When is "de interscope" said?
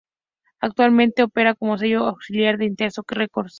2.57-3.13